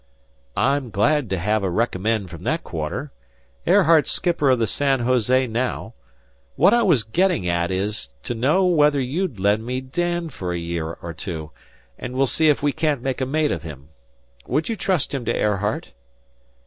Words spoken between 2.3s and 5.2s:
from that quarter. Airheart's skipper of the San